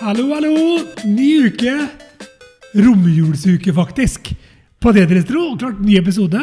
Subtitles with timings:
[0.00, 0.54] Hallo, hallo!
[1.04, 1.74] Ny uke.
[2.74, 4.30] Romjulsuke, faktisk.
[4.80, 5.56] På det dere tror.
[5.60, 6.40] Klart, ny episode.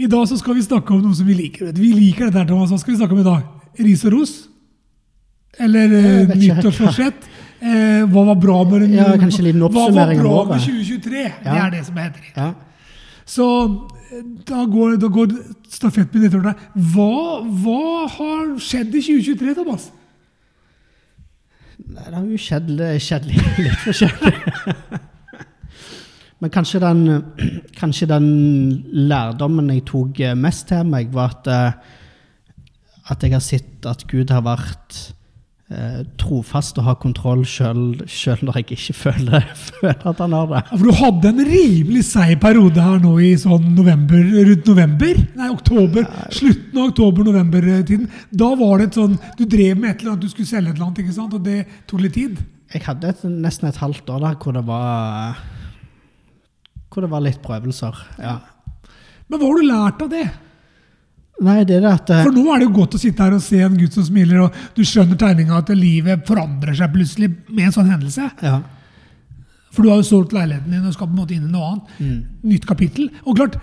[0.00, 1.72] I dag så skal vi snakke om noe som vi liker.
[1.76, 2.70] Vi liker dette her, Thomas.
[2.72, 3.72] Hva skal vi snakke om i dag?
[3.86, 4.34] Ris og ros?
[5.60, 7.28] Eller eh, Jeg vet nyttårsforsett?
[7.64, 11.22] Eh, hva var bra med den- Ja, kanskje en liten Hva var bra med 2023?
[11.44, 12.32] Det er det som heter.
[12.36, 12.48] Ja.
[13.26, 13.46] Så
[14.12, 15.32] eh, da går, da går
[15.72, 16.66] stafettpinnen nedover deg.
[16.92, 19.88] Hva, hva har skjedd i 2023, Thomas?
[21.96, 24.32] Nei, Det har jo skjedd, skjedd litt, forskjellig.
[26.44, 27.04] Men kanskje den,
[27.78, 28.26] kanskje den
[29.08, 31.72] lærdommen jeg tok mest til meg, var at, eh,
[33.08, 35.15] at jeg har sett at Gud har vært
[35.72, 37.96] eh, trofast og har kontroll sjøl
[38.46, 40.62] når jeg ikke føler, føler at han har det.
[40.72, 45.22] For du hadde en rimelig seig periode her nå i sånn november, rundt november?
[45.38, 46.08] Nei, oktober.
[46.34, 48.10] Slutten av oktober-november-tiden.
[48.30, 50.76] Da var det et sånn Du drev med et eller annet, du skulle selge et
[50.76, 51.36] eller annet, ikke sant?
[51.36, 51.60] Og det
[51.90, 52.42] tok litt tid?
[52.74, 55.38] Jeg hadde et, nesten et halvt år der hvor det var
[56.96, 57.98] hvor det var litt prøvelser.
[58.22, 58.38] ja.
[59.26, 60.26] Men hva har du lært av det?
[61.44, 63.42] Nei, det er at eh, For nå er det jo godt å sitte her og
[63.44, 67.68] se en gutt som smiler, og du skjønner tegninga at livet forandrer seg plutselig med
[67.68, 68.30] en sånn hendelse.
[68.46, 68.56] ja.
[69.76, 71.66] For du har jo solgt leiligheten din og skal på en måte inn i noe
[71.68, 71.96] annet.
[72.00, 72.20] Mm.
[72.48, 73.10] Nytt kapittel.
[73.28, 73.58] Og klart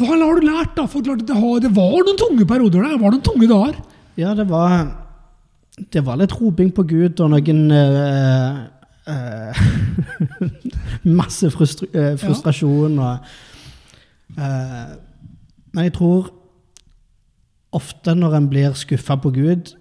[0.00, 0.86] Hva har du lært, da?
[0.88, 2.94] For klart, det, var noen tunge perioder der.
[2.94, 3.76] Det var noen tunge dager.
[4.16, 4.88] Ja, det var
[5.92, 8.60] Det var litt roping på Gud og noen eh,
[9.12, 9.62] øh,
[11.20, 13.34] Masse frustru, øh, frustrasjon og
[15.74, 16.30] Men jeg tror
[17.74, 19.72] ofte når en blir skuffa på Gud,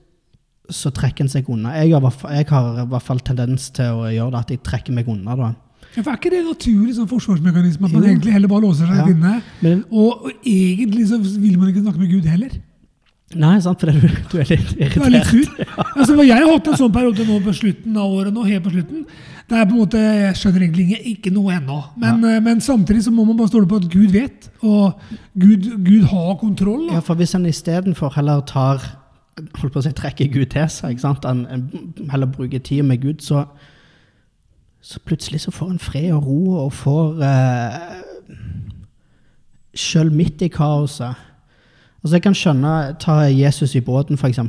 [0.74, 1.76] så trekker en seg unna.
[1.78, 4.40] Jeg har, i hvert fall- jeg har i hvert fall tendens til å gjøre det,
[4.40, 5.36] at jeg trekker meg unna.
[5.36, 5.54] da.
[5.96, 7.86] Ja, for Er ikke det en naturlig sånn forsvarsmekanisme?
[7.86, 9.06] At man egentlig heller bare låser seg Ja.
[9.06, 9.84] inne?
[9.92, 12.50] Og, og egentlig så vil man ikke snakke med Gud heller.
[13.40, 15.68] Nei, sant, for du, du er litt Du er litt irritert.
[15.68, 15.86] Ja.
[16.04, 18.74] Altså, jeg har hatt en sånn periode nå på slutten av året, nå, helt på
[18.74, 19.06] slutten.
[19.50, 21.78] Det er på en måte, Jeg skjønner egentlig ikke, noe ennå.
[22.00, 22.42] Men, ja.
[22.44, 24.50] men samtidig så må man bare stole på at Gud vet.
[24.64, 25.00] Og
[25.40, 26.88] Gud, Gud har kontroll.
[26.94, 28.84] Ja, for hvis en istedenfor heller tar
[29.58, 31.26] holdt på å si, trekker Gud til seg, ikke sant?
[31.26, 33.46] En, en heller bruker tid med Gud, så,
[34.84, 37.78] så plutselig så får en fred og ro, og får eh,
[39.74, 41.18] Selv midt i kaoset
[42.04, 44.40] Altså Jeg kan skjønne Ta Jesus i båten, f.eks.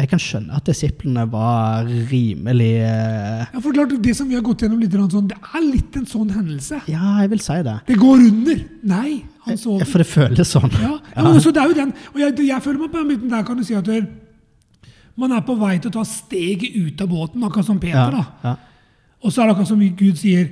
[0.00, 4.44] Jeg kan skjønne at disiplene var rimelig eh, Ja, for klart, Det som vi har
[4.46, 6.80] gått gjennom litt, sånn, det er litt en sånn hendelse.
[6.88, 7.76] Ja, jeg vil si det.
[7.90, 8.64] Det går under.
[8.88, 9.10] Nei,
[9.44, 9.90] han så sover.
[9.92, 10.72] For det føles sånn.
[10.80, 11.20] Ja, ja.
[11.20, 13.44] Men også, det er jo den, og jeg, jeg føler meg på den biten der
[13.52, 13.92] kan du si at
[15.20, 18.00] man er på vei til å ta steget ut av båten, akkurat som Peter.
[18.00, 18.24] Ja, da.
[18.48, 18.54] ja,
[19.22, 20.48] Og så er det akkurat som Gud sier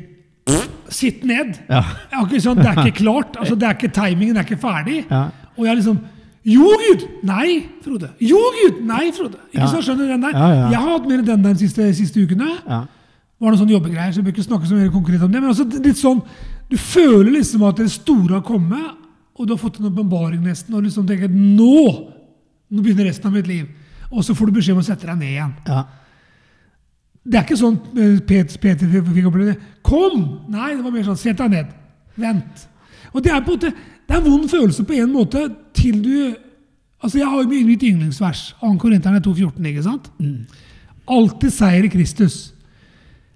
[0.93, 1.57] Sitt ned!
[1.71, 1.81] ja,
[2.21, 2.59] Akkurat sånn.
[2.61, 3.39] Det er ikke klart.
[3.41, 5.07] altså Det er ikke timingen, det er ikke ferdig.
[5.09, 5.31] ja.
[5.57, 5.99] Og jeg liksom
[6.45, 7.05] Jo, Gud!
[7.23, 8.09] Nei, Frode.
[8.21, 8.81] Jo, Gud!
[8.87, 9.39] Nei, Frode.
[9.53, 9.67] Ikke Ja.
[9.71, 10.33] så skjønner den der?
[10.35, 10.71] Ja, ja.
[10.73, 12.49] Jeg har hatt mer den der de siste, siste ukene.
[12.69, 12.81] ja.
[13.43, 15.41] var noen sånne jobbegreier, så jeg bør ikke snakke så mer konkret om det.
[15.43, 16.21] Men altså, litt sånn,
[16.71, 18.93] du føler liksom at det store har kommet,
[19.35, 21.81] og du har fått en åpenbaring nesten, og liksom tenker nå,
[22.71, 23.67] nå begynner resten av mitt liv.
[24.13, 25.55] Og så får du beskjed om å sette deg ned igjen.
[25.67, 25.85] ja.
[27.25, 27.77] Det er ikke sånn
[28.27, 29.59] Peter Pet- Peter fikk oppleve det.
[29.83, 30.41] Kom!
[30.51, 31.67] Nei, det var mer sånn sett deg ned.
[32.19, 32.65] Vent.
[33.15, 33.71] Og det er på en måte,
[34.13, 36.17] det er en vond følelse på en måte til du
[37.03, 38.77] Altså, Jeg har jo mitt yndlingsvers, 2.
[38.79, 40.05] Korinterne 2,14, ikke sant?
[41.11, 42.53] Alltid seier i Kristus.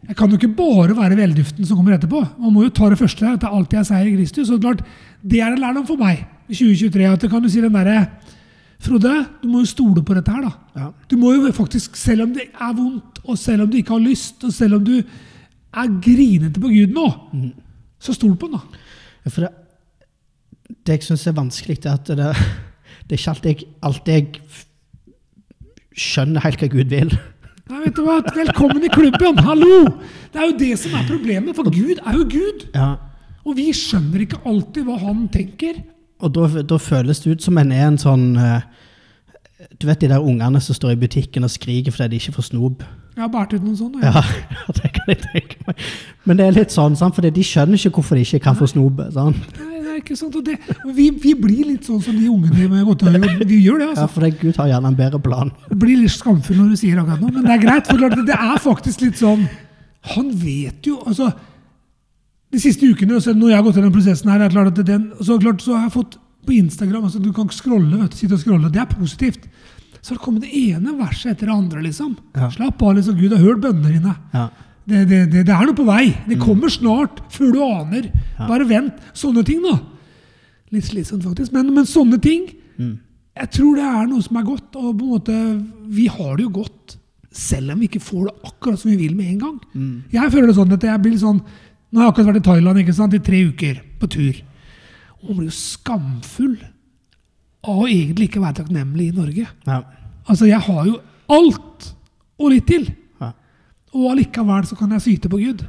[0.06, 2.20] Jeg kan jo ikke bare være velduften som kommer etterpå.
[2.38, 4.52] Man må jo ta det første, at det alltid er seier i Kristus.
[4.54, 4.84] Og klart,
[5.24, 7.12] Det er en lærdom for meg i 2023.
[7.12, 8.06] at det kan du si den derre
[8.78, 10.50] Frode, du må jo stole på dette her, da.
[10.76, 10.90] ja.
[11.10, 14.04] Du må jo faktisk, selv om det er vondt, og selv om du ikke har
[14.04, 17.06] lyst, og selv om du er grinete på Gud nå,
[17.98, 19.30] så stol på den, da.
[19.30, 19.50] For det,
[20.66, 22.32] det jeg syns er vanskelig, er at det,
[23.06, 24.26] det er ikke alltid jeg, alltid jeg
[25.96, 27.16] skjønner helt hva Gud vil.
[27.66, 28.20] Nei, vet du hva?
[28.36, 29.40] Velkommen i klubben!
[29.42, 29.82] Hallo!
[30.30, 32.66] Det er jo det som er problemet, for Gud er jo Gud.
[32.76, 32.92] Ja.
[33.46, 35.80] Og vi skjønner ikke alltid hva han tenker.
[36.22, 38.62] Og da, da føles det ut som en er en sånn eh,
[39.76, 42.48] Du vet de der ungene som står i butikken og skriker fordi de ikke får
[42.48, 42.86] snop?
[43.16, 44.00] Jeg har båret ut noen sånne.
[44.04, 44.12] Ja.
[44.14, 44.22] Ja,
[44.56, 45.84] ja, det kan jeg tenke meg.
[46.28, 47.16] Men det er litt sånn, sant?
[47.16, 49.00] for de skjønner ikke hvorfor de ikke kan få snop.
[49.14, 49.58] Sant?
[49.60, 50.36] Nei, ikke sant.
[50.46, 50.56] Det,
[50.96, 53.20] vi, vi blir litt sånn som de ungene med godteri.
[53.48, 54.06] Vi gjør det, Ja, altså.
[54.14, 55.52] for det, Gud har gjerne en bedre plan.
[55.70, 57.90] Det blir litt skamfull når du sier akkurat noe, men det er greit.
[57.90, 59.46] For det er faktisk litt sånn
[60.14, 61.32] Han vet jo altså
[62.54, 65.38] De siste ukene, altså, når jeg har gått gjennom prosessen her, er klart den, så,
[65.42, 68.44] klart, så har jeg fått på Instagram altså Du kan scrolle, vet du, sitte og
[68.44, 68.70] scrolle.
[68.70, 69.48] Det er positivt.
[69.98, 72.12] Så har det kommet det ene verset etter det andre, liksom.
[72.38, 72.46] Ja.
[72.54, 73.16] Slapp av, liksom.
[73.18, 74.12] Gud har hørt bønnene dine.
[74.36, 74.44] Ja.
[74.86, 76.04] Det, det, det, det er noe på vei.
[76.28, 78.10] Det kommer snart, før du aner.
[78.36, 78.46] Ja.
[78.46, 79.00] Bare vent.
[79.18, 79.80] Sånne ting, da.
[80.74, 81.54] Litt slitsomt, faktisk.
[81.56, 82.46] Men, men sånne ting
[82.76, 82.98] Mm.
[83.36, 84.76] Jeg tror det er noe som er godt.
[84.76, 85.36] Og på en måte,
[85.92, 86.96] vi har det jo godt
[87.36, 89.56] selv om vi ikke får det akkurat som vi vil med en gang.
[90.12, 91.40] Jeg føler det sånn at jeg blir sånn
[91.86, 94.38] Nå har jeg akkurat vært i Thailand ikke sant, i tre uker på tur.
[95.22, 96.56] Og blir jo skamfull
[97.62, 99.44] av å egentlig ikke være takknemlig i Norge.
[99.68, 99.76] Ja.
[100.26, 100.96] Altså, jeg har jo
[101.32, 101.86] alt
[102.42, 102.88] og litt til.
[103.94, 105.62] Og allikevel så kan jeg syte på Gud.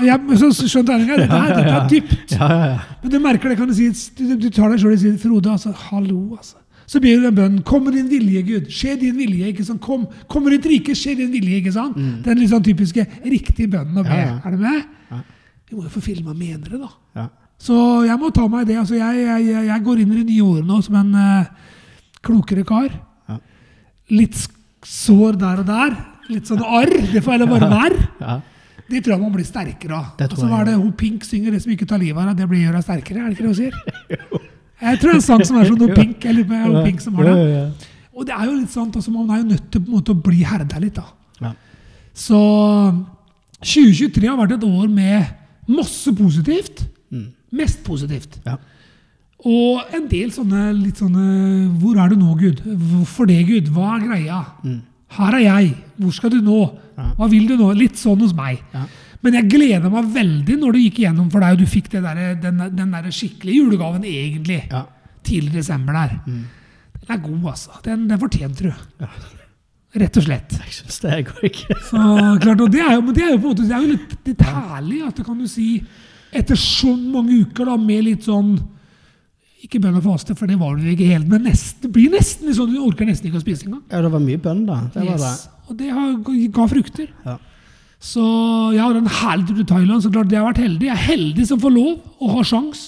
[0.00, 2.32] Jeg, så skjønte jeg dette, her- dette er dypt.
[2.36, 2.78] Ja, ja, ja.
[3.02, 3.88] Men du merker det, kan du si.
[4.18, 6.56] Du, du tar deg sjøl og sier Frode, altså, hallo, altså.
[6.90, 7.56] Så blir det en bønn.
[7.66, 8.68] Kom med din vilje, Gud.
[8.74, 9.48] Skje din vilje.
[9.52, 9.80] ikke sant?
[9.82, 11.60] Kom, kom med ditt rike, skje din vilje.
[11.60, 11.98] ikke sant?
[12.24, 14.16] Den litt sånn typiske riktige bønnen å be.
[14.26, 14.40] Mm.
[14.44, 15.20] Er du med?
[15.70, 16.88] Vi må jo få filma menere, da.
[17.20, 17.26] ja.
[17.60, 17.76] Så
[18.08, 18.78] jeg må ta meg i det.
[18.80, 21.44] altså Jeg, jeg, jeg- går inn i de nye året nå som en uh,
[22.24, 22.88] klokere kar.
[23.28, 23.36] Ja.
[24.16, 24.38] Litt
[24.88, 25.94] sår der og der.
[26.30, 26.92] Litt sånn arr.
[27.12, 28.08] Det får heller bare være.
[28.20, 28.40] ja.
[28.90, 30.06] Det tror jeg man blir sterkere av.
[30.24, 30.82] Og så var det også.
[30.82, 33.20] hun Pink synger 'Det som ikke tar livet av deg, det blir gjør deg sterkere'.
[33.22, 33.74] Er det ikke det hun sier?
[34.80, 37.00] Jeg tror det er en sang som er sånn noe Pink, eller er hun Pink
[37.00, 37.72] som har det.
[38.16, 40.10] Og det er jo litt sant, altså man er jo nødt til på en måte
[40.10, 41.54] å bli herda litt, da.
[42.14, 42.40] Så
[43.62, 45.26] 2023 har vært et år med
[45.70, 46.82] masse positivt.
[47.52, 48.40] Mest positivt.
[48.46, 48.56] Ja.
[49.46, 51.22] Og en del sånne litt sånne
[51.80, 52.60] Hvor er du nå, Gud?
[52.60, 53.70] Hvorfor det, Gud?
[53.72, 54.40] Hva er greia?
[55.16, 55.70] Her er jeg.
[56.00, 56.60] Hvor skal du nå?
[57.18, 57.72] Hva vil du nå?
[57.78, 58.60] Litt sånn hos meg.
[58.74, 58.84] Ja.
[59.24, 62.00] Men jeg gleder meg veldig når det gikk igjennom for deg, og du fikk det
[62.06, 64.62] der, den, den der skikkelige julegaven egentlig.
[64.70, 64.86] Ja.
[65.26, 66.14] Tidlig i desember der.
[66.24, 67.76] Den er god, altså.
[67.84, 69.04] Den, den fortjente du.
[70.00, 70.54] Rett og slett.
[70.62, 71.76] Jeg syns det, går ikke.
[71.88, 72.00] Så
[72.44, 73.94] klart, og det er jo, men det er jo på en måte det er jo
[73.96, 75.70] litt, litt herlig at det kan du si
[76.30, 78.54] etter så mange uker da, med litt sånn
[79.60, 82.48] Ikke bønn og faste, for det var det ikke helt, men nesten, det blir nesten
[82.56, 83.82] sånn du orker nesten ikke å spise engang.
[83.92, 84.78] Ja, det var mye bønn, da.
[84.94, 85.32] Det var det.
[85.34, 85.48] Yes.
[85.68, 86.14] Og det har,
[86.56, 87.10] ga frukter.
[87.26, 87.36] Ja.
[88.00, 88.22] Så
[88.72, 90.02] jeg har en herlig tur til Thailand.
[90.02, 90.88] så klart det har vært heldig.
[90.88, 92.86] Jeg er heldig som får lov og har sjans.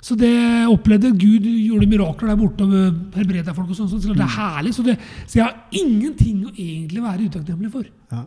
[0.00, 3.68] Så det jeg opplevde Gud gjorde mirakler der borte og helbreda folk.
[3.68, 4.72] og sånn, så det er herlig.
[4.76, 4.96] Så, det,
[5.26, 7.88] så jeg har ingenting å egentlig være utakknemlig for.
[8.14, 8.24] Ja.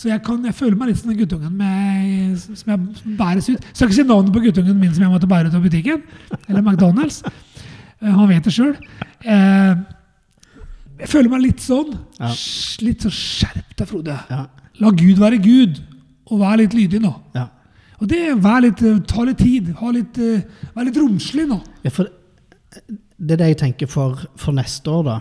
[0.00, 3.50] Så jeg, kan, jeg føler meg litt som den guttungen med, som jeg som bæres
[3.50, 3.64] ut.
[3.74, 6.04] Skal ikke si navnet på guttungen min som jeg måtte bære ut av butikken.
[6.48, 7.18] Eller McDonald's.
[8.00, 8.78] Eh, Han vet det sjøl.
[11.00, 11.92] Jeg føler meg litt sånn.
[12.20, 12.30] Ja.
[12.86, 14.16] Litt sånn skjerp deg, Frode.
[14.30, 14.44] Ja.
[14.80, 15.82] La Gud være Gud,
[16.30, 17.12] og vær litt lydig nå.
[17.36, 17.48] Ja.
[18.00, 19.74] Og det vær litt, eh, Ta litt tid.
[19.82, 20.40] Ha litt, eh,
[20.74, 21.60] vær litt romslig nå.
[21.84, 22.08] Ja, for
[23.20, 25.20] det er det jeg tenker for, for neste år, da.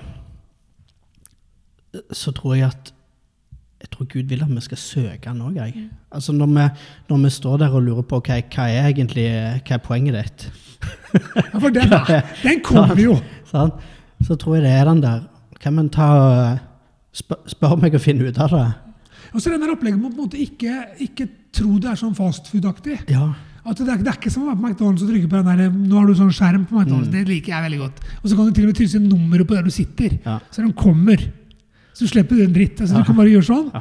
[2.16, 2.92] Så tror jeg at
[3.80, 5.90] Jeg tror Gud vil at vi skal søke Han òg, Mm.
[6.12, 6.66] Altså når vi,
[7.10, 10.52] når vi står der og lurer på hva, hva er egentlig hva er poenget ditt,
[11.36, 11.92] Ja, for den,
[12.44, 13.18] den kommer jo.
[13.50, 13.72] Sånn,
[14.26, 15.26] så tror jeg det er den der
[15.60, 16.08] Kan man ta
[17.12, 18.68] spør, spør meg å finne ut av det?
[19.34, 22.96] Og så den der opplegget med å ikke, ikke tro det er sånn fastfood-aktig.
[23.12, 23.28] Ja.
[23.68, 25.50] At det, er, det er ikke som å være på McDonald's og trykke på den
[25.60, 27.12] der Nå har du sånn skjerm på McDonald's.
[27.12, 27.18] Mm.
[27.18, 28.00] Det liker jeg veldig godt.
[28.22, 30.16] Og så kan du til og med krysse nummeret på der du sitter.
[30.24, 30.38] Ja.
[30.50, 31.28] Så de kommer.
[31.94, 32.82] Så slipper du en dritt.
[32.82, 33.72] Altså, Du kan bare gjøre sånn.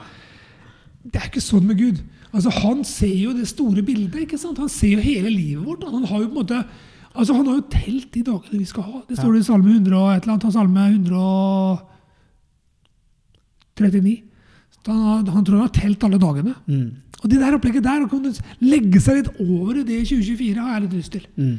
[1.08, 1.98] Det er ikke sånn med Gud.
[2.32, 4.22] Altså, Han ser jo det store bildet.
[4.22, 4.58] ikke sant?
[4.58, 5.84] Han ser jo hele livet vårt.
[5.84, 6.64] Han har jo på en måte
[7.18, 9.00] Altså, han har jo telt de dagene vi skal ha.
[9.08, 10.52] Det står det i Salme 100 og et eller annet.
[10.54, 10.82] Salme
[13.80, 14.22] 139.
[14.86, 16.54] Han, han tror han har telt alle dagene.
[16.68, 16.90] Mm.
[17.18, 18.30] Og det der opplegget der, å kunne
[18.62, 21.24] legge seg litt over i det i 2024, har jeg litt lyst til.
[21.34, 21.56] Mm.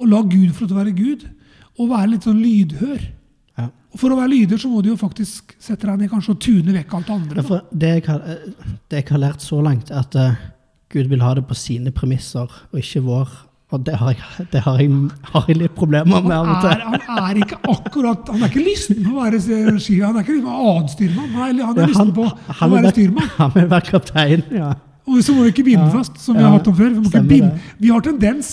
[0.00, 1.26] Og la Gud få lov til å være Gud,
[1.76, 3.00] og være litt sånn lydhør.
[3.58, 3.68] Ja.
[3.92, 6.40] Og for å være lyder så må du jo faktisk sette deg ned kanskje og
[6.40, 7.44] tune vekk alt andre.
[7.44, 10.36] Ja, det jeg, har, eh, det jeg har lært så langt, at uh,
[10.92, 13.34] Gud vil ha det på sine premisser, og ikke vår.
[13.72, 14.96] Og det har jeg, det har jeg,
[15.32, 18.98] har jeg litt problemer med Han er, han er ikke akkurat Han er ikke lysten
[19.00, 19.38] på å være
[19.80, 21.30] ski, han er ikke liksom annenstyrmann.
[21.32, 23.30] Han er, han Ja, er lysten på å være styrmann.
[23.40, 24.74] Han vil være kaptein, ja.
[25.08, 25.90] Og så må vi ikke binde Ja.
[25.94, 27.00] fast, som vi har hatt om før.
[27.32, 27.40] Vi,
[27.80, 28.52] vi har tendens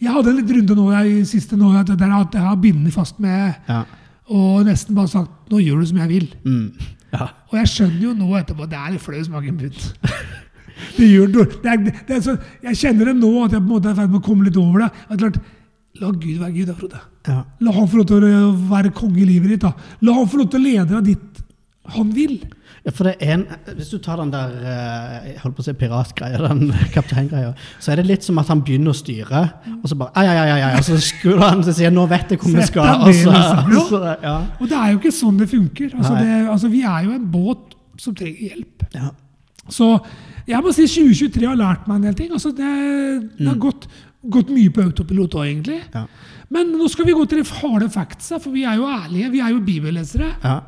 [0.00, 3.16] Jeg hadde en litt runde nå jeg, i siste nå, der jeg har bindet fast
[3.24, 3.84] med ja.
[4.32, 6.34] Og nesten bare sagt 'nå gjør du som jeg vil'.
[6.44, 6.72] Mm.
[7.12, 7.26] ja.
[7.50, 9.72] Og jeg skjønner jo nå etterpå det er litt flau smak i munnen.
[10.96, 11.76] Det gjør det, det, er,
[12.08, 14.10] det er så, jeg kjenner det nå, at jeg på en måte er i ferd
[14.10, 14.88] med å komme litt over det.
[15.08, 15.36] At klart,
[16.00, 17.00] La Gud være Gud, da, Frode.
[17.28, 17.36] ja.
[17.62, 19.62] La han få lov til å være konge i livet ditt.
[19.62, 19.70] da.
[20.02, 21.42] La han få lov til å lede deg dit
[21.94, 22.40] han vil.
[22.84, 23.46] Ja, for det er en,
[23.78, 27.92] Hvis du tar den der eh, jeg holdt på å si piratgreia, den kapteingreia, så
[27.94, 29.40] er det litt som at han begynner å styre,
[29.78, 32.34] og så bare ai, ai, ai, ai, og så skrur han til siden 'Nå vet
[32.34, 33.06] jeg hvor vi skal'.
[33.08, 34.36] Og så, og, så, ja.
[34.60, 35.96] Og det er jo ikke sånn det funker.
[35.96, 37.74] Altså, det, altså, vi er jo en båt
[38.04, 38.86] som trenger hjelp.
[38.94, 39.14] Ja.
[39.72, 39.90] Så
[40.46, 42.32] jeg må si 2023 har lært meg en del ting.
[42.36, 42.70] Altså, det,
[43.38, 43.88] det har gått,
[44.28, 45.80] gått mye på autopilot òg, egentlig.
[45.88, 45.96] Mm.
[45.96, 46.04] Ja.
[46.52, 49.30] Men nå skal vi gå til de harde factsa, for vi er jo ærlige.
[49.32, 50.34] Vi er jo bibellesere.
[50.44, 50.58] ja.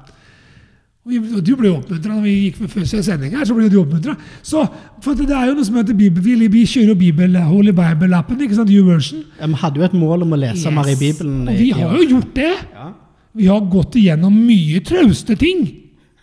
[1.06, 3.44] Og du ble jo oppmuntra når vi gikk før sending her.
[3.46, 4.22] så ble du oppmuntret.
[4.42, 4.64] Så,
[5.04, 8.58] for det er jo noe som heter Bibel, vi, kjører jo Bibel, Holy Bible-appen, ikke
[8.58, 8.72] sant?
[8.74, 9.22] YouVersion.
[9.38, 11.44] Ja, Vi hadde jo et mål om å lese mer i Bibelen.
[11.46, 12.52] Og vi har jo gjort det.
[12.74, 12.88] Ja.
[13.36, 15.68] Vi har gått igjennom mye trauste ting.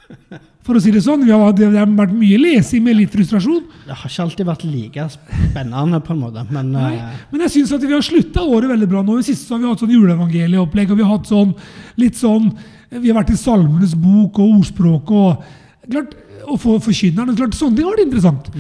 [0.64, 1.26] For å si det sånn.
[1.28, 3.66] Vi har, det har vært mye lesing med litt frustrasjon.
[3.84, 6.46] Det har ikke alltid vært like spennende, på en måte.
[6.56, 9.18] Men Nei, eh, men jeg syns at vi har slutta året veldig bra nå.
[9.20, 11.52] I siste så har vi hatt sånn juleevangelieopplegg, og vi har hatt sånn
[12.00, 12.48] litt sånn
[12.94, 15.46] Vi har vært i Salmenes bok og ordspråk og
[15.90, 16.12] klart,
[16.46, 17.36] og for forkynneren.
[17.36, 18.52] Klart, sånne ting har vært interessant.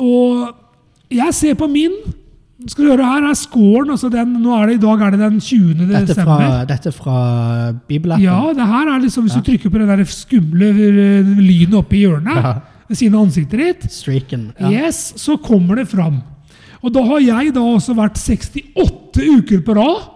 [0.00, 1.92] Og jeg ser på min
[2.64, 3.90] Skal du høre, her er scoren.
[3.92, 5.74] Altså den, er det, I dag er det den 20.
[5.82, 6.38] dette, desember.
[6.40, 7.16] fra, dette fra
[7.88, 8.24] bibelappen.
[8.24, 11.98] Ja, det her er liksom hvis du trykker på den der skumle eh, lynet oppe
[11.98, 12.54] i hjørnet Ja.
[12.88, 14.48] ved siden av ansiktet ditt, Streaken.
[14.60, 14.70] Ja.
[14.72, 16.22] yes, så kommer det fram.
[16.80, 20.06] Og da har jeg da også vært 68 uker på rad.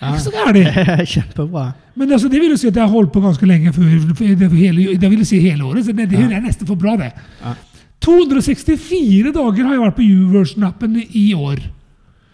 [0.00, 1.08] Det er ikke så gærent.
[1.14, 1.64] Kjempebra.
[1.96, 3.88] Men altså, det vil jo si at jeg har holdt på ganske lenge før
[4.20, 5.84] det, hele, det vil si hele året.
[5.84, 7.10] Så det, det er nesten for bra, det.
[7.40, 7.52] Ja.
[8.00, 11.60] 264 dager har jeg vært på U-version-appen i år.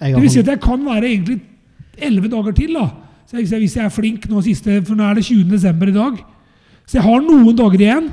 [0.01, 1.41] Det vil si at jeg kan være egentlig
[1.99, 2.77] 11 dager til.
[2.77, 2.87] da.
[3.33, 5.51] Jeg, hvis jeg er flink nå siste, for nå er det 20.
[5.51, 6.21] desember i dag.
[6.87, 8.13] Så jeg har noen dager igjen.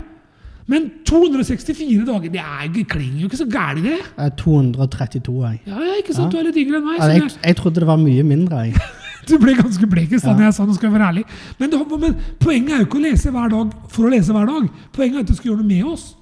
[0.65, 3.97] Men 264 dager, det er, det klinger jo ikke så gærent, det.
[3.99, 5.59] jeg er 232, jeg.
[5.67, 6.31] Ja, ja, ikke sant?
[6.31, 7.01] Du er litt yngre enn meg.
[7.01, 8.61] Ja, jeg, jeg, jeg trodde det var mye mindre.
[8.69, 8.79] Jeg.
[9.29, 11.25] du ble ganske blek i stad da jeg sa det, skal jeg være ærlig.
[11.59, 14.69] Men, men poenget er jo ikke å lese hver dag for å lese hver dag.
[14.95, 16.13] Poenget er at du skal gjøre noe med oss.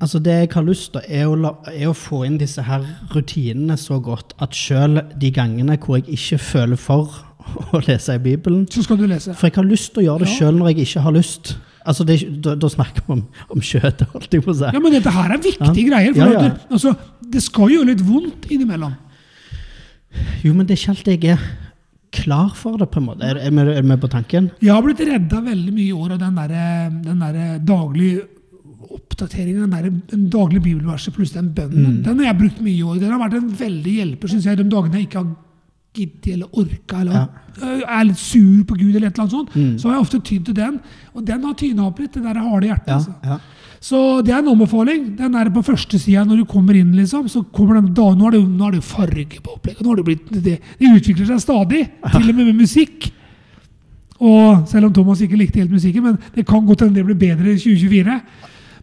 [0.00, 2.82] Altså Det jeg har lyst til, er å, la, er å få inn disse her
[3.14, 7.14] rutinene så godt at sjøl de gangene hvor jeg ikke føler for
[7.72, 9.32] å lese i Bibelen Så skal du lese.
[9.32, 10.36] For jeg har lyst til å gjøre det Ja.
[10.42, 11.54] sjøl når jeg ikke har lyst.
[11.88, 13.22] Altså det, da, da snakker vi om,
[13.56, 14.68] om kjøttet, holdt jeg på å si.
[14.68, 15.86] Ja, men dette her er viktige Ja.
[15.88, 16.12] greier.
[16.18, 16.50] For Ja, ja.
[16.52, 16.92] Du, altså,
[17.32, 18.92] det skal gjøre litt vondt innimellom.
[20.44, 21.48] Jo, men det er ikke alltid jeg er
[22.12, 23.24] klar for det, på en måte.
[23.24, 24.50] Er, er, er vi med på tanken?
[24.64, 26.54] Jeg har blitt redda veldig mye i år av den der,
[27.04, 27.40] den der
[28.88, 32.02] daglige av den, der, den daglige bibelverset pluss den bønnen.
[32.04, 32.98] Den har jeg brukt mye i år.
[33.02, 35.28] Den har vært en veldig hjelper, synes jeg, de dagene jeg ikke har
[35.98, 37.26] giddet eller orka, eller Ja.
[37.62, 39.54] øh, er litt sur på Gud, eller et eller annet sånt.
[39.56, 39.78] Mm.
[39.78, 40.80] Så har jeg ofte tydd til den.
[41.14, 42.88] Og den har tyna opp litt, det der harde hjertet.
[42.88, 43.14] Ja, altså.
[43.24, 43.38] ja.
[43.80, 45.16] Så det er en ombefaling.
[45.18, 46.92] Den er på første sida når du kommer inn.
[46.96, 49.82] liksom, så kommer den da, Nå er det jo nå er det farge på opplegget.
[49.82, 53.10] nå har Det blitt, det, det utvikler seg stadig, til og med med musikk.
[54.20, 57.14] Og Selv om Thomas ikke likte helt musikken, men det kan godt hende det blir
[57.20, 58.20] bedre i 2024.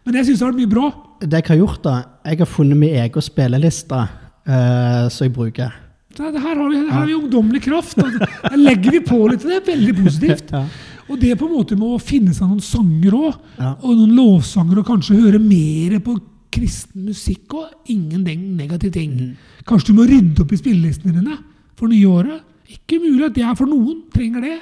[0.06, 0.86] Men jeg syns det har vært mye bra.
[1.20, 1.94] Det jeg har gjort, da
[2.28, 5.72] Jeg har funnet min egen spilleliste uh, som jeg bruker.
[6.16, 7.98] Det her har vi, her har vi ungdommelig kraft.
[8.00, 8.12] og
[8.46, 10.52] her legger vi på litt, og det er veldig positivt.
[10.56, 10.66] Ja.
[11.06, 13.76] Og det på en måte med å finne seg noen sanger òg, Ja.
[13.78, 16.16] og noen lovsanger, og kanskje høre mer på
[16.50, 17.68] kristen musikk òg.
[17.94, 19.12] Ingen negativ negative ting.
[19.12, 19.60] Mm.
[19.68, 21.36] Kanskje du må rydde opp i spillelistene dine
[21.78, 22.40] for nye året.
[22.66, 24.00] Ikke mulig at det er for noen.
[24.14, 24.56] Trenger det.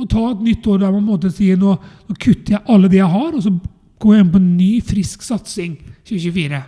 [0.00, 1.74] Og ta et nytt år der man på en måte sier nå,
[2.08, 3.52] nå kutter jeg alle det jeg har, og så
[4.00, 5.76] går hjem på en ny, frisk satsing
[6.08, 6.60] 2024.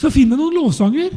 [0.00, 1.12] Så finn deg noen lovsanger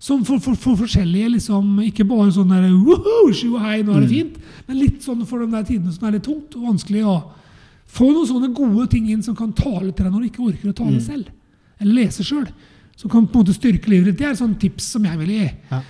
[0.00, 3.98] som for, for, for forskjellige liksom, Ikke bare sånn der «Woho, sju og hei, nå
[3.98, 6.70] er det fint, men litt sånn for de der tidene som er litt tungt og
[6.70, 7.04] vanskelig.
[7.04, 7.18] å
[7.90, 10.70] få noen sånne gode ting inn som kan tale til deg når du ikke orker
[10.70, 11.28] å tale selv.
[11.80, 12.46] Eller lese sjøl.
[12.96, 14.20] Som kan på en måte styrke livet ditt.
[14.20, 15.48] Det er et sånt tips som jeg vil gi.
[15.72, 15.80] Ja.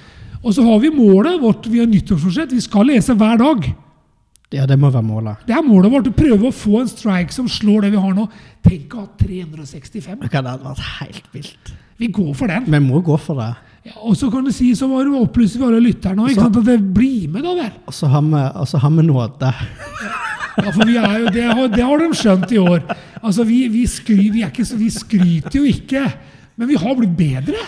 [0.41, 1.69] Og så har vi målet vårt.
[1.69, 2.55] Vi har nyttårsforsett.
[2.57, 3.67] Vi skal lese hver dag.
[4.51, 5.43] Ja, det må være målet.
[5.47, 6.09] Det er målet vårt.
[6.11, 8.25] Å prøve å få en strike som slår det vi har nå.
[8.67, 10.25] Tenk å ha 365.
[10.25, 11.75] Det hadde vært helt vilt.
[12.01, 12.65] Vi går for den.
[12.67, 13.51] Vi må gå for det.
[13.87, 16.41] Ja, og så kan du si, så var det opplyser vi alle lytterne òg.
[16.45, 17.71] At det blir med, da vel.
[17.89, 19.53] Og så har vi, så har vi nåde.
[20.61, 22.83] Ja, for vi er jo, det, har, det har de skjønt i år.
[23.23, 26.03] Altså, vi, vi, skry, vi, ikke, så- vi skryter jo ikke.
[26.61, 27.63] Men vi har blitt bedre.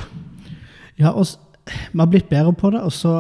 [1.01, 1.25] Ja, og
[1.71, 3.15] vi har blitt bedre på det, og så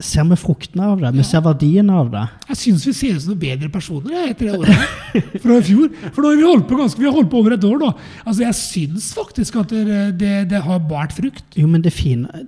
[0.00, 1.10] ser vi fruktene av det.
[1.18, 2.22] Vi ser verdien av det.
[2.48, 5.66] Jeg syns vi ser ut som noen bedre personer jeg, etter det året fra i
[5.66, 5.90] fjor.
[6.14, 7.90] For nå har vi holdt på ganske, vi har holdt på over et år, da.
[8.24, 11.44] Altså, Jeg syns faktisk at det, det, det har båret frukt.
[11.60, 12.46] Jo, men det fine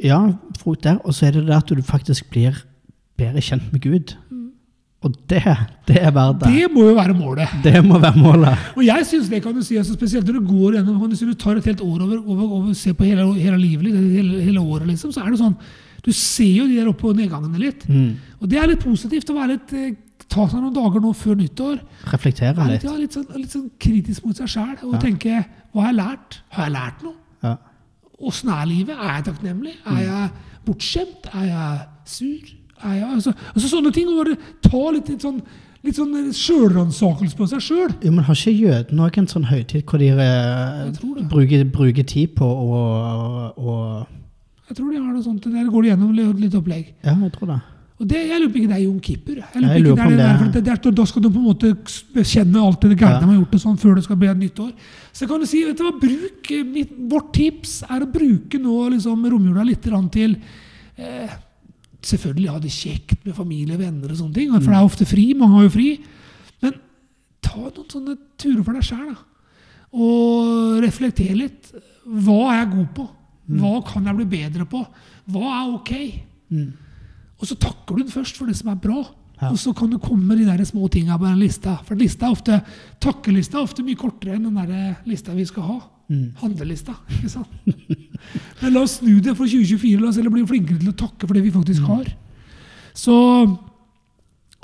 [0.00, 0.20] Ja,
[0.62, 1.00] frukt der.
[1.04, 2.62] Og så er det det at du faktisk blir
[3.20, 4.14] bedre kjent med Gud.
[5.00, 5.40] Og det,
[5.88, 6.48] det er verdt det.
[6.52, 7.52] Det må jo være målet.
[7.64, 8.64] Det må være målet.
[8.76, 11.16] Og jeg synes det kan du si, altså spesielt når du går gjennom, kan du
[11.16, 14.42] si du tar et helt år over, over, over ser på hele, hele livet hele,
[14.44, 15.56] hele året, liksom, så er det sånn
[16.04, 17.86] Du ser jo de der oppe- og nedgangene litt.
[17.88, 18.16] Mm.
[18.40, 19.94] Og det er litt positivt å være litt, eh,
[20.30, 21.80] ta seg noen dager nå før nyttår.
[22.12, 22.82] Reflektere Være litt.
[22.82, 25.98] litt, ja, litt, sånn, litt sånn kritisk mot seg sjæl og tenke Hva har jeg
[26.00, 26.38] lært?
[26.50, 27.14] Har jeg lært noe?
[27.42, 27.56] Ja.
[28.20, 28.96] Åssen er livet?
[28.98, 29.74] Er jeg takknemlig?
[29.86, 29.96] Mm.
[29.96, 30.30] Er jeg
[30.66, 31.26] bortskjemt?
[31.34, 32.54] Er jeg sur?
[32.84, 34.06] Er jeg, altså, altså Sånne ting.
[34.08, 35.42] å bare ta litt, litt sånn
[35.82, 37.92] Litt sånn sjølransakelse på seg sjøl.
[38.04, 41.24] Jo, men har ikke jødene òg en sånn høytid hvor de eh, Jeg tror det.
[41.30, 42.82] bruker, bruker tid på å,
[43.56, 43.76] å
[44.70, 45.42] Jeg tror de har noe sånt.
[45.50, 46.92] Der går de gjennom litt, opplegg.
[47.02, 47.60] Ja, jeg tror det.
[48.00, 49.34] Og det, Jeg lurer på ikke det er Jon Kipper.
[49.42, 50.92] Jeg lurer Jeg lurer ikke det er det det der, er- for det, det er,
[51.00, 51.70] Da skal du på en måte
[52.14, 53.18] bekjenne alt det gærne Ja.
[53.20, 54.72] de har gjort og sånn før det skal bli et nytt år.
[55.12, 58.56] Så kan du si, vet du hva, bruk, eh, mitt, Vårt tips er å bruke
[58.62, 60.36] nå liksom romjula litt til
[60.96, 61.28] eh,
[62.00, 65.04] Selvfølgelig ha det kjekt med familie og venner, og sånne ting, for det er ofte
[65.04, 65.34] fri.
[65.34, 66.00] Mange har jo fri.
[66.62, 66.72] Men
[67.42, 69.16] ta noen sånne turer for deg sjæl.
[69.92, 71.68] Og reflektere litt.
[72.06, 73.08] Hva er jeg god på?
[73.58, 74.84] Hva kan jeg bli bedre på?
[75.30, 75.92] Hva er ok?
[76.54, 76.68] Mm.
[77.40, 79.02] Og så takker du den først for det som er bra.
[79.40, 79.48] Ja.
[79.48, 81.78] Og så kan du komme med de der små tinga på den lista.
[81.86, 82.58] For lista er ofte,
[83.00, 85.78] takkelista er ofte mye kortere enn den der lista vi skal ha.
[86.10, 86.26] Mm.
[86.42, 86.98] Handlelista.
[87.16, 87.48] ikke sant?
[88.60, 89.96] Men la oss snu det for 2024.
[90.02, 92.10] La oss heller bli flinkere til å takke for det vi faktisk har.
[92.98, 93.16] Så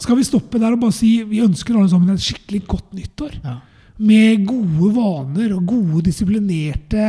[0.02, 3.38] skal vi stoppe der og bare si vi ønsker alle sammen et skikkelig godt nyttår.
[3.46, 3.56] Ja.
[3.96, 7.06] Med gode vaner og gode, disiplinerte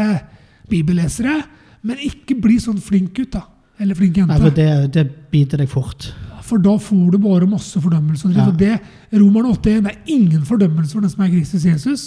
[0.71, 1.41] bibellesere.
[1.83, 3.43] Men ikke bli sånn flink gutt, da.
[3.79, 4.41] Eller flink Nei, jente.
[4.41, 6.09] for det, det biter deg fort.
[6.47, 8.31] For da får du bare masse fordømmelse.
[8.33, 8.47] Ja.
[8.55, 8.79] Det,
[9.19, 12.05] Romerne 8.1 det er ingen fordømmelse for den som er Kristus Jesus.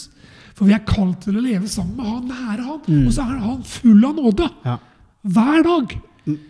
[0.57, 2.81] For vi er kalt til å leve sammen med han, nære han.
[2.89, 3.03] Mm.
[3.07, 4.49] Og så er han full av nåde.
[4.67, 4.79] Ja.
[5.37, 5.95] Hver dag.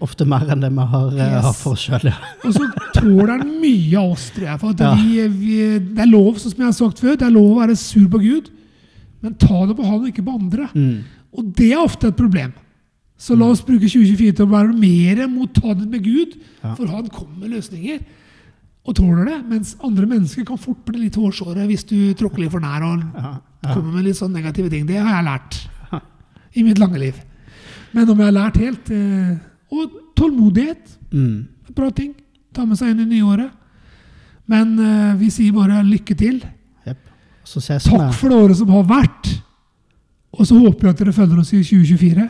[0.03, 1.45] Ofte mer enn det vi har, eh, Yes.
[1.45, 2.07] har for oss sjøl.
[2.09, 2.17] Ja.
[2.47, 4.61] Og så tåler han mye av oss, tror jeg.
[4.63, 4.95] For Ja.
[4.95, 5.61] vi, vi,
[5.91, 8.09] det er lov, sånn som jeg har sagt før, det er lov å være sur
[8.09, 8.51] på Gud.
[9.21, 10.71] Men ta det på han og ikke på andre.
[10.75, 11.05] Mm.
[11.37, 12.53] Og det er ofte et problem.
[13.21, 17.43] Så la oss bruke 2024 til å være mer mottagelig med Gud, for han kommer
[17.43, 18.01] med løsninger.
[18.89, 22.55] Og tåler det, mens andre mennesker kan fort bli litt hårsåre hvis du tråkker litt
[22.55, 23.03] for nær og
[23.67, 24.87] kommer med litt sånn negative ting.
[24.89, 25.59] Det har jeg lært
[26.57, 27.19] i mitt lange liv.
[27.93, 29.37] Men om jeg har lært helt eh,
[29.75, 30.97] Og tålmodighet.
[31.13, 31.47] Mm.
[31.77, 32.15] Bra ting.
[32.55, 33.53] Ta med seg inn i nyåret.
[34.51, 36.41] Men eh, vi sier bare lykke til.
[36.89, 36.99] Yep.
[37.47, 37.87] Så ses.
[37.87, 39.31] Takk for det året som har vært.
[40.35, 42.27] Og så håper jeg at dere følger oss i 2024.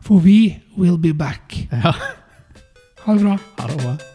[0.00, 1.68] For we will be back.
[1.70, 1.94] Ja.
[3.04, 3.38] Ha det bra.
[3.56, 4.09] Ha det bra.